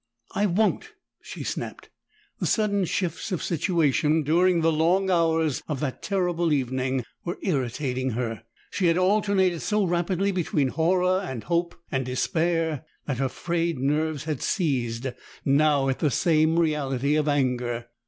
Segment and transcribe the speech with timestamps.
[0.33, 1.89] "I won't!" she snapped.
[2.39, 8.09] The sudden shifts of situation during the long hours of that terrible evening were irritating
[8.17, 8.41] her.
[8.71, 14.23] She had alternated so rapidly between horror and hope and despair that her frayed nerves
[14.23, 15.05] had seized
[15.45, 17.87] now at the same reality of anger.